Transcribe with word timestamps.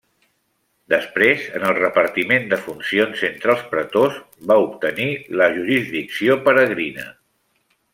Després 0.93 1.43
en 1.59 1.65
el 1.67 1.75
repartiment 1.81 2.49
de 2.55 2.59
funcions 2.63 3.23
entre 3.29 3.55
els 3.57 3.63
pretors 3.75 4.19
va 4.53 4.61
obtenir 4.67 5.09
la 5.43 5.55
jurisdicció 5.61 6.43
peregrina. 6.51 7.11